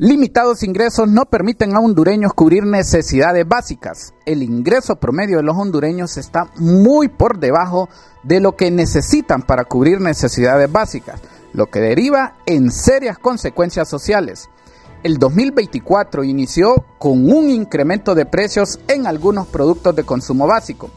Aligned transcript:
Limitados 0.00 0.62
ingresos 0.62 1.08
no 1.08 1.24
permiten 1.24 1.74
a 1.74 1.80
hondureños 1.80 2.32
cubrir 2.32 2.64
necesidades 2.64 3.46
básicas. 3.48 4.14
El 4.26 4.44
ingreso 4.44 4.94
promedio 4.94 5.38
de 5.38 5.42
los 5.42 5.56
hondureños 5.56 6.16
está 6.16 6.52
muy 6.56 7.08
por 7.08 7.40
debajo 7.40 7.88
de 8.22 8.38
lo 8.38 8.54
que 8.54 8.70
necesitan 8.70 9.42
para 9.42 9.64
cubrir 9.64 10.00
necesidades 10.00 10.70
básicas, 10.70 11.20
lo 11.52 11.66
que 11.66 11.80
deriva 11.80 12.36
en 12.46 12.70
serias 12.70 13.18
consecuencias 13.18 13.88
sociales. 13.88 14.48
El 15.02 15.18
2024 15.18 16.24
inició 16.24 16.84
con 16.98 17.30
un 17.30 17.50
incremento 17.50 18.14
de 18.14 18.26
precios 18.26 18.80
en 18.88 19.06
algunos 19.06 19.46
productos 19.46 19.94
de 19.94 20.04
consumo 20.04 20.46
básico. 20.46 20.90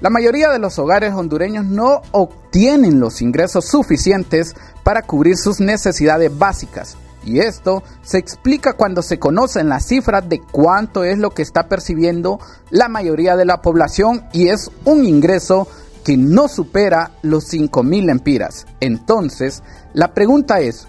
La 0.00 0.10
mayoría 0.10 0.50
de 0.50 0.58
los 0.58 0.78
hogares 0.78 1.12
hondureños 1.12 1.64
no 1.64 2.02
obtienen 2.12 3.00
los 3.00 3.20
ingresos 3.22 3.66
suficientes 3.66 4.54
para 4.82 5.02
cubrir 5.02 5.36
sus 5.36 5.60
necesidades 5.60 6.36
básicas 6.36 6.96
y 7.26 7.40
esto 7.40 7.82
se 8.02 8.18
explica 8.18 8.74
cuando 8.74 9.02
se 9.02 9.18
conocen 9.18 9.68
las 9.68 9.86
cifras 9.86 10.28
de 10.28 10.40
cuánto 10.40 11.04
es 11.04 11.18
lo 11.18 11.30
que 11.30 11.42
está 11.42 11.68
percibiendo 11.68 12.38
la 12.70 12.88
mayoría 12.88 13.36
de 13.36 13.44
la 13.44 13.62
población 13.62 14.24
y 14.32 14.48
es 14.48 14.70
un 14.84 15.04
ingreso 15.04 15.66
que 16.04 16.16
no 16.16 16.48
supera 16.48 17.12
los 17.22 17.44
5 17.44 17.82
mil 17.82 18.10
empiras. 18.10 18.66
Entonces, 18.80 19.62
la 19.94 20.12
pregunta 20.12 20.60
es, 20.60 20.86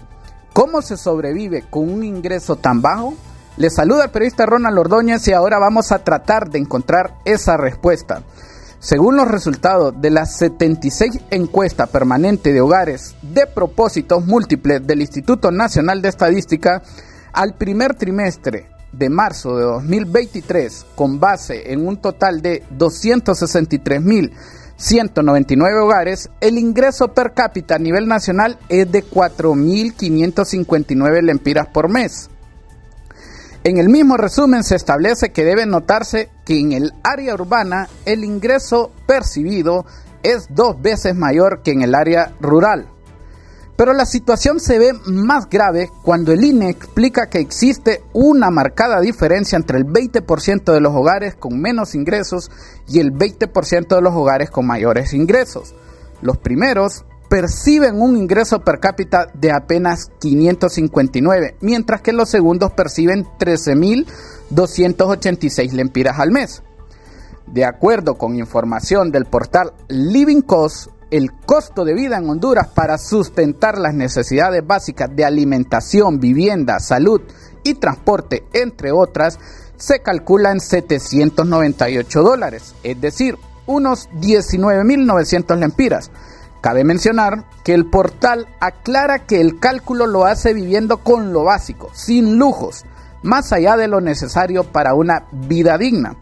¿cómo 0.56 0.80
se 0.80 0.96
sobrevive 0.96 1.64
con 1.68 1.92
un 1.92 2.02
ingreso 2.02 2.56
tan 2.56 2.80
bajo? 2.80 3.12
Le 3.58 3.68
saluda 3.68 4.04
el 4.04 4.10
periodista 4.10 4.46
Ronald 4.46 4.78
Ordóñez 4.78 5.28
y 5.28 5.34
ahora 5.34 5.58
vamos 5.58 5.92
a 5.92 5.98
tratar 5.98 6.48
de 6.48 6.58
encontrar 6.58 7.12
esa 7.26 7.58
respuesta. 7.58 8.22
Según 8.78 9.18
los 9.18 9.28
resultados 9.28 10.00
de 10.00 10.08
la 10.08 10.24
76 10.24 11.20
encuesta 11.30 11.86
permanente 11.86 12.54
de 12.54 12.62
hogares 12.62 13.16
de 13.20 13.46
propósitos 13.46 14.24
múltiples 14.24 14.86
del 14.86 15.02
Instituto 15.02 15.50
Nacional 15.50 16.00
de 16.00 16.08
Estadística, 16.08 16.82
al 17.34 17.52
primer 17.52 17.94
trimestre 17.94 18.70
de 18.92 19.10
marzo 19.10 19.58
de 19.58 19.64
2023, 19.64 20.86
con 20.94 21.20
base 21.20 21.70
en 21.70 21.86
un 21.86 21.98
total 21.98 22.40
de 22.40 22.64
263.199 24.78 25.82
hogares, 25.82 26.30
el 26.40 26.58
ingreso 26.58 27.08
per 27.08 27.34
cápita 27.34 27.74
a 27.76 27.78
nivel 27.78 28.06
nacional 28.06 28.58
es 28.68 28.92
de 28.92 29.04
4.559 29.04 31.22
lempiras 31.22 31.68
por 31.68 31.88
mes. 31.88 32.28
En 33.64 33.78
el 33.78 33.88
mismo 33.88 34.16
resumen 34.16 34.62
se 34.62 34.76
establece 34.76 35.32
que 35.32 35.44
debe 35.44 35.66
notarse 35.66 36.30
que 36.44 36.60
en 36.60 36.72
el 36.72 36.92
área 37.02 37.34
urbana 37.34 37.88
el 38.04 38.22
ingreso 38.22 38.92
percibido 39.06 39.86
es 40.22 40.46
dos 40.50 40.80
veces 40.80 41.16
mayor 41.16 41.62
que 41.62 41.72
en 41.72 41.82
el 41.82 41.92
área 41.94 42.32
rural. 42.40 42.86
Pero 43.76 43.92
la 43.92 44.06
situación 44.06 44.58
se 44.58 44.78
ve 44.78 44.94
más 45.06 45.50
grave 45.50 45.90
cuando 46.02 46.32
el 46.32 46.42
INE 46.42 46.70
explica 46.70 47.28
que 47.28 47.40
existe 47.40 48.02
una 48.14 48.50
marcada 48.50 49.00
diferencia 49.00 49.56
entre 49.56 49.76
el 49.78 49.84
20% 49.84 50.72
de 50.72 50.80
los 50.80 50.94
hogares 50.94 51.34
con 51.34 51.60
menos 51.60 51.94
ingresos 51.94 52.50
y 52.88 53.00
el 53.00 53.12
20% 53.12 53.94
de 53.94 54.00
los 54.00 54.14
hogares 54.14 54.50
con 54.50 54.66
mayores 54.66 55.12
ingresos. 55.12 55.74
Los 56.22 56.38
primeros 56.38 57.04
perciben 57.28 58.00
un 58.00 58.16
ingreso 58.16 58.60
per 58.60 58.80
cápita 58.80 59.26
de 59.34 59.52
apenas 59.52 60.10
559, 60.20 61.56
mientras 61.60 62.00
que 62.00 62.14
los 62.14 62.30
segundos 62.30 62.72
perciben 62.72 63.26
13.286 63.38 65.72
lempiras 65.72 66.18
al 66.18 66.30
mes. 66.30 66.62
De 67.46 67.66
acuerdo 67.66 68.16
con 68.16 68.36
información 68.36 69.12
del 69.12 69.26
portal 69.26 69.74
Living 69.88 70.40
Cost, 70.40 70.88
el 71.10 71.32
costo 71.32 71.84
de 71.84 71.94
vida 71.94 72.18
en 72.18 72.28
Honduras 72.28 72.68
para 72.68 72.98
sustentar 72.98 73.78
las 73.78 73.94
necesidades 73.94 74.66
básicas 74.66 75.14
de 75.14 75.24
alimentación, 75.24 76.18
vivienda, 76.18 76.78
salud 76.80 77.20
y 77.62 77.74
transporte, 77.74 78.44
entre 78.52 78.92
otras, 78.92 79.38
se 79.76 80.00
calcula 80.00 80.52
en 80.52 80.60
798 80.60 82.22
dólares, 82.22 82.74
es 82.82 83.00
decir, 83.00 83.36
unos 83.66 84.08
19.900 84.10 85.58
lempiras 85.58 86.10
Cabe 86.66 86.82
mencionar 86.82 87.44
que 87.62 87.74
el 87.74 87.86
portal 87.86 88.48
aclara 88.58 89.20
que 89.20 89.40
el 89.40 89.60
cálculo 89.60 90.08
lo 90.08 90.24
hace 90.24 90.52
viviendo 90.52 90.98
con 90.98 91.32
lo 91.32 91.44
básico, 91.44 91.90
sin 91.94 92.38
lujos, 92.38 92.84
más 93.22 93.52
allá 93.52 93.76
de 93.76 93.86
lo 93.86 94.00
necesario 94.00 94.64
para 94.64 94.94
una 94.94 95.26
vida 95.30 95.78
digna. 95.78 96.16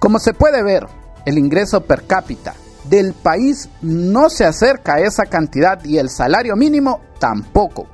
Como 0.00 0.18
se 0.18 0.34
puede 0.34 0.64
ver, 0.64 0.88
el 1.26 1.38
ingreso 1.38 1.82
per 1.82 2.08
cápita 2.08 2.54
del 2.88 3.14
país 3.14 3.68
no 3.82 4.28
se 4.28 4.44
acerca 4.44 4.94
a 4.94 5.00
esa 5.00 5.26
cantidad 5.26 5.82
y 5.84 5.98
el 5.98 6.10
salario 6.10 6.56
mínimo 6.56 7.00
tampoco, 7.18 7.86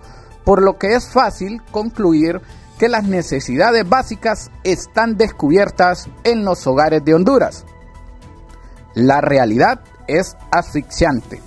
por 0.45 0.63
lo 0.63 0.79
que 0.79 0.95
es 0.95 1.09
fácil 1.09 1.63
concluir 1.71 2.41
que 2.79 2.89
las 2.89 3.05
necesidades 3.05 3.89
básicas 3.89 4.51
están 4.65 5.17
descubiertas 5.17 6.09
en 6.25 6.45
los 6.45 6.67
hogares 6.67 7.05
de 7.05 7.15
Honduras. 7.15 7.65
La 8.95 9.21
realidad 9.21 9.81
es 10.09 10.37
asfixiante. 10.51 11.41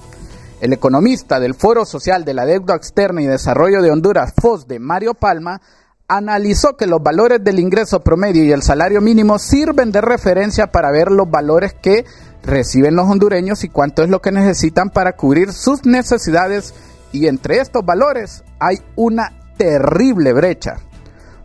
El 0.62 0.72
economista 0.72 1.40
del 1.40 1.56
Foro 1.56 1.86
Social 1.86 2.24
de 2.24 2.34
la 2.34 2.46
Deuda 2.46 2.76
Externa 2.76 3.22
y 3.22 3.26
Desarrollo 3.26 3.82
de 3.82 3.92
Honduras, 3.92 4.34
FOSDE, 4.40 4.80
Mario 4.80 5.14
Palma, 5.14 5.60
analizó 6.08 6.78
que 6.78 6.88
los 6.88 7.02
valores 7.02 7.44
del 7.44 7.60
ingreso 7.60 8.02
promedio 8.02 8.44
y 8.44 8.52
el 8.52 8.62
salario 8.62 9.02
mínimo 9.02 9.40
sirven 9.40 9.92
de 9.92 10.02
referencia 10.02 10.68
para 10.72 10.92
ver 10.92 11.12
los 11.12 11.30
valores 11.30 11.74
que 11.74 12.06
reciben 12.44 12.96
los 12.96 13.10
hondureños 13.10 13.64
y 13.64 13.70
cuánto 13.70 14.04
es 14.04 14.10
lo 14.10 14.22
que 14.22 14.32
necesitan 14.32 14.90
para 14.90 15.14
cubrir 15.14 15.52
sus 15.54 15.86
necesidades 15.86 16.74
y 17.12 17.28
entre 17.28 17.60
estos 17.60 17.86
valores 17.86 18.44
hay 18.60 18.78
una 18.96 19.34
terrible 19.58 20.34
brecha. 20.34 20.78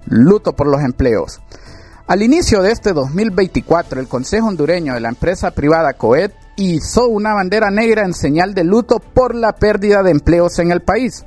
Luto 0.06 0.54
por 0.54 0.66
los 0.66 0.82
empleos. 0.82 1.41
Al 2.06 2.22
inicio 2.22 2.62
de 2.62 2.72
este 2.72 2.94
2024, 2.94 4.00
el 4.00 4.09
Consejo 4.09 4.48
Hondureño 4.48 4.94
de 4.94 5.00
la 5.00 5.10
empresa 5.10 5.50
privada 5.50 5.92
COED 5.92 6.31
hizo 6.56 7.06
una 7.06 7.34
bandera 7.34 7.70
negra 7.70 8.04
en 8.04 8.15
señal 8.15 8.54
de 8.54 8.65
luto 8.65 8.98
por 8.98 9.34
la 9.34 9.53
pérdida 9.53 10.03
de 10.03 10.10
empleos 10.10 10.59
en 10.59 10.72
el 10.72 10.80
país. 10.80 11.26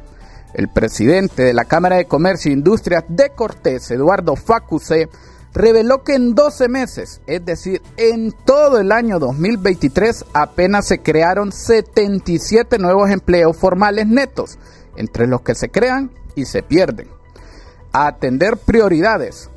El 0.54 0.70
presidente 0.70 1.44
de 1.44 1.54
la 1.54 1.66
Cámara 1.66 1.98
de 1.98 2.06
Comercio 2.06 2.50
e 2.50 2.56
Industrias 2.56 3.06
de 3.08 3.30
Cortés, 3.30 3.92
Eduardo 3.92 4.36
Facuse, 4.36 5.08
reveló 5.54 6.04
que 6.04 6.16
en 6.16 6.34
12 6.34 6.70
meses, 6.70 7.22
es 7.28 7.46
decir, 7.46 7.82
en 7.98 8.32
todo 8.32 8.80
el 8.80 8.92
año 8.92 9.20
2023, 9.20 10.26
apenas 10.34 10.88
se 10.88 11.00
crearon 11.00 11.52
77 11.52 12.78
nuevos 12.78 13.10
empleos 13.10 13.58
formales 13.58 14.08
netos, 14.08 14.58
entre 14.96 15.28
los 15.28 15.42
que 15.42 15.56
se 15.56 15.70
crean 15.70 16.12
y 16.36 16.46
se 16.46 16.64
pierden. 16.64 17.08
Atender 17.92 18.58
prioridades. 18.58 19.50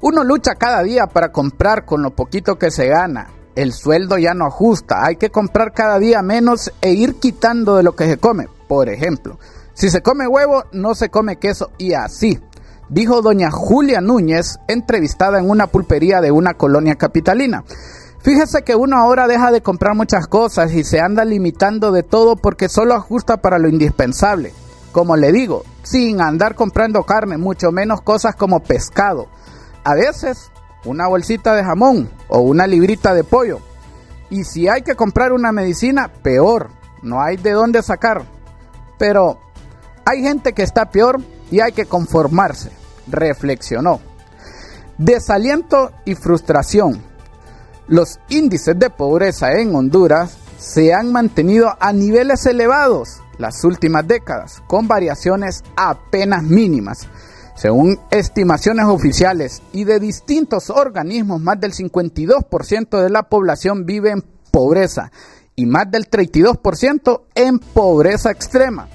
Uno 0.00 0.22
lucha 0.22 0.54
cada 0.54 0.82
día 0.82 1.06
para 1.06 1.32
comprar 1.32 1.84
con 1.84 2.02
lo 2.02 2.10
poquito 2.14 2.58
que 2.58 2.70
se 2.70 2.86
gana, 2.86 3.30
el 3.56 3.72
sueldo 3.72 4.18
ya 4.18 4.34
no 4.34 4.46
ajusta, 4.46 5.04
hay 5.04 5.16
que 5.16 5.30
comprar 5.30 5.72
cada 5.72 5.98
día 5.98 6.22
menos 6.22 6.70
e 6.82 6.92
ir 6.92 7.16
quitando 7.16 7.76
de 7.76 7.82
lo 7.82 7.96
que 7.96 8.06
se 8.06 8.18
come. 8.18 8.48
Por 8.68 8.88
ejemplo, 8.88 9.38
si 9.72 9.90
se 9.90 10.02
come 10.02 10.28
huevo, 10.28 10.64
no 10.72 10.94
se 10.94 11.08
come 11.08 11.36
queso 11.36 11.70
y 11.78 11.94
así, 11.94 12.38
dijo 12.88 13.22
doña 13.22 13.50
Julia 13.50 14.00
Núñez, 14.00 14.58
entrevistada 14.68 15.38
en 15.38 15.50
una 15.50 15.66
pulpería 15.66 16.20
de 16.20 16.30
una 16.30 16.54
colonia 16.54 16.96
capitalina. 16.96 17.64
Fíjese 18.20 18.62
que 18.62 18.74
uno 18.74 18.96
ahora 18.96 19.28
deja 19.28 19.52
de 19.52 19.62
comprar 19.62 19.94
muchas 19.94 20.26
cosas 20.26 20.72
y 20.72 20.82
se 20.82 21.00
anda 21.00 21.24
limitando 21.24 21.92
de 21.92 22.02
todo 22.02 22.36
porque 22.36 22.68
solo 22.68 22.94
ajusta 22.94 23.36
para 23.36 23.58
lo 23.58 23.68
indispensable. 23.68 24.52
Como 24.92 25.16
le 25.16 25.30
digo, 25.30 25.62
sin 25.82 26.20
andar 26.20 26.54
comprando 26.54 27.04
carne, 27.04 27.36
mucho 27.36 27.70
menos 27.70 28.00
cosas 28.00 28.34
como 28.34 28.60
pescado. 28.60 29.28
A 29.84 29.94
veces 29.94 30.50
una 30.84 31.06
bolsita 31.06 31.54
de 31.54 31.64
jamón 31.64 32.08
o 32.28 32.40
una 32.40 32.66
librita 32.66 33.14
de 33.14 33.24
pollo. 33.24 33.60
Y 34.30 34.44
si 34.44 34.68
hay 34.68 34.82
que 34.82 34.96
comprar 34.96 35.32
una 35.32 35.52
medicina, 35.52 36.10
peor, 36.22 36.70
no 37.02 37.22
hay 37.22 37.36
de 37.36 37.52
dónde 37.52 37.82
sacar. 37.82 38.24
Pero 38.98 39.38
hay 40.04 40.22
gente 40.22 40.52
que 40.52 40.62
está 40.62 40.90
peor 40.90 41.20
y 41.50 41.60
hay 41.60 41.72
que 41.72 41.86
conformarse, 41.86 42.70
reflexionó. 43.06 44.00
Desaliento 44.98 45.92
y 46.04 46.14
frustración. 46.14 47.02
Los 47.88 48.18
índices 48.28 48.78
de 48.78 48.90
pobreza 48.90 49.52
en 49.52 49.74
Honduras 49.74 50.38
se 50.58 50.94
han 50.94 51.12
mantenido 51.12 51.76
a 51.78 51.92
niveles 51.92 52.46
elevados 52.46 53.20
las 53.38 53.62
últimas 53.64 54.06
décadas, 54.06 54.62
con 54.66 54.88
variaciones 54.88 55.62
apenas 55.76 56.42
mínimas. 56.42 57.08
Según 57.54 57.98
estimaciones 58.10 58.86
oficiales 58.86 59.62
y 59.72 59.84
de 59.84 60.00
distintos 60.00 60.70
organismos, 60.70 61.40
más 61.40 61.60
del 61.60 61.72
52% 61.72 63.02
de 63.02 63.10
la 63.10 63.24
población 63.24 63.86
vive 63.86 64.10
en 64.10 64.24
pobreza 64.50 65.10
y 65.54 65.66
más 65.66 65.90
del 65.90 66.10
32% 66.10 67.22
en 67.34 67.58
pobreza 67.58 68.30
extrema. 68.30 68.88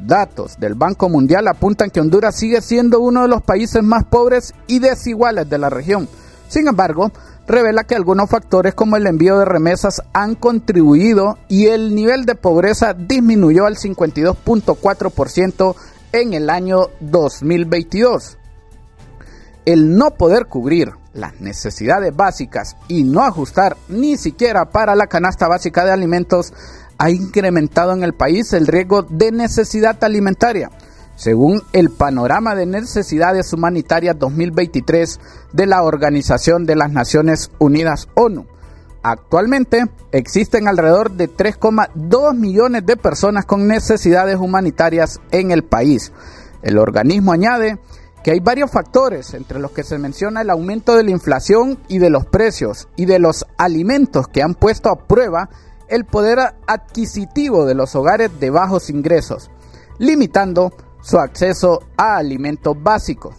Datos 0.00 0.58
del 0.58 0.74
Banco 0.74 1.08
Mundial 1.08 1.46
apuntan 1.48 1.90
que 1.90 2.00
Honduras 2.00 2.34
sigue 2.34 2.62
siendo 2.62 3.00
uno 3.00 3.22
de 3.22 3.28
los 3.28 3.42
países 3.42 3.82
más 3.82 4.04
pobres 4.04 4.54
y 4.66 4.78
desiguales 4.78 5.48
de 5.48 5.58
la 5.58 5.68
región. 5.68 6.08
Sin 6.48 6.66
embargo, 6.66 7.12
revela 7.46 7.84
que 7.84 7.94
algunos 7.94 8.30
factores 8.30 8.74
como 8.74 8.96
el 8.96 9.06
envío 9.06 9.38
de 9.38 9.44
remesas 9.44 10.02
han 10.12 10.34
contribuido 10.34 11.38
y 11.48 11.66
el 11.66 11.94
nivel 11.94 12.24
de 12.24 12.34
pobreza 12.34 12.94
disminuyó 12.94 13.66
al 13.66 13.76
52.4% 13.76 15.74
en 16.12 16.32
el 16.34 16.48
año 16.50 16.88
2022. 17.00 18.38
El 19.66 19.96
no 19.96 20.12
poder 20.12 20.46
cubrir 20.46 20.92
las 21.12 21.40
necesidades 21.40 22.14
básicas 22.16 22.76
y 22.88 23.04
no 23.04 23.22
ajustar 23.22 23.76
ni 23.88 24.16
siquiera 24.16 24.70
para 24.70 24.94
la 24.94 25.06
canasta 25.06 25.48
básica 25.48 25.84
de 25.84 25.92
alimentos 25.92 26.52
ha 27.00 27.10
incrementado 27.10 27.94
en 27.94 28.04
el 28.04 28.12
país 28.12 28.52
el 28.52 28.66
riesgo 28.66 29.02
de 29.02 29.32
necesidad 29.32 30.04
alimentaria 30.04 30.70
según 31.16 31.62
el 31.72 31.90
Panorama 31.90 32.54
de 32.54 32.66
Necesidades 32.66 33.52
Humanitarias 33.54 34.18
2023 34.18 35.18
de 35.52 35.66
la 35.66 35.82
Organización 35.82 36.66
de 36.66 36.76
las 36.76 36.92
Naciones 36.92 37.50
Unidas 37.58 38.08
ONU. 38.14 38.46
Actualmente 39.02 39.86
existen 40.12 40.68
alrededor 40.68 41.12
de 41.12 41.30
3,2 41.30 42.34
millones 42.34 42.84
de 42.84 42.96
personas 42.96 43.46
con 43.46 43.66
necesidades 43.66 44.36
humanitarias 44.36 45.20
en 45.30 45.50
el 45.50 45.62
país. 45.62 46.12
El 46.62 46.78
organismo 46.78 47.32
añade 47.32 47.78
que 48.22 48.32
hay 48.32 48.40
varios 48.40 48.70
factores, 48.70 49.32
entre 49.32 49.58
los 49.58 49.72
que 49.72 49.84
se 49.84 49.98
menciona 49.98 50.42
el 50.42 50.50
aumento 50.50 50.96
de 50.96 51.04
la 51.04 51.10
inflación 51.10 51.78
y 51.88 51.98
de 51.98 52.10
los 52.10 52.26
precios 52.26 52.88
y 52.96 53.06
de 53.06 53.18
los 53.18 53.46
alimentos 53.56 54.28
que 54.28 54.42
han 54.42 54.54
puesto 54.54 54.90
a 54.90 55.06
prueba 55.06 55.48
el 55.90 56.04
poder 56.04 56.38
adquisitivo 56.66 57.66
de 57.66 57.74
los 57.74 57.94
hogares 57.94 58.30
de 58.40 58.50
bajos 58.50 58.88
ingresos, 58.90 59.50
limitando 59.98 60.72
su 61.02 61.18
acceso 61.18 61.82
a 61.96 62.16
alimentos 62.16 62.80
básicos. 62.82 63.34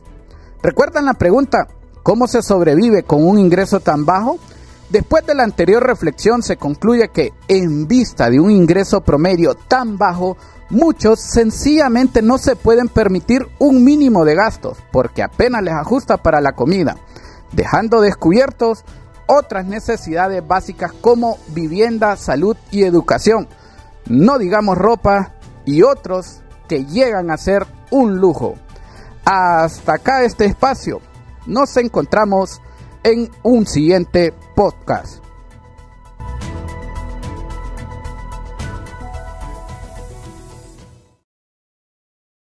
¿Recuerdan 0.62 1.06
la 1.06 1.14
pregunta, 1.14 1.68
¿cómo 2.04 2.28
se 2.28 2.42
sobrevive 2.42 3.04
con 3.04 3.26
un 3.28 3.40
ingreso 3.40 3.80
tan 3.80 4.06
bajo? 4.06 4.38
Después 4.90 5.26
de 5.26 5.36
la 5.36 5.44
anterior 5.44 5.82
reflexión 5.82 6.44
se 6.44 6.58
concluye 6.58 7.10
que 7.10 7.34
en 7.48 7.88
vista 7.88 8.30
de 8.30 8.42
un 8.42 8.52
ingreso 8.52 9.02
promedio 9.02 9.56
tan 9.56 9.98
bajo, 9.98 10.36
muchos 10.70 11.22
sencillamente 11.22 12.22
no 12.22 12.38
se 12.38 12.58
pueden 12.58 12.90
permitir 12.90 13.48
un 13.58 13.86
mínimo 13.86 14.26
de 14.26 14.36
gastos 14.36 14.78
porque 14.92 15.24
apenas 15.24 15.64
les 15.64 15.74
ajusta 15.74 16.18
para 16.18 16.42
la 16.42 16.52
comida, 16.52 16.98
dejando 17.54 18.02
descubiertos 18.02 18.84
otras 19.32 19.66
necesidades 19.66 20.46
básicas 20.46 20.92
como 20.92 21.38
vivienda, 21.48 22.18
salud 22.18 22.58
y 22.70 22.84
educación, 22.84 23.48
no 24.08 24.38
digamos 24.38 24.78
ropa 24.78 25.36
y 25.66 25.84
otros 25.84 26.42
que 26.68 26.84
llegan 26.84 27.32
a 27.32 27.38
ser 27.38 27.66
un 27.92 28.18
lujo. 28.18 28.56
Hasta 29.24 29.94
acá 29.94 30.24
este 30.24 30.46
espacio. 30.46 31.00
Nos 31.46 31.78
encontramos 31.78 32.62
en 33.04 33.32
un 33.44 33.66
siguiente 33.66 34.34
podcast. 34.54 35.24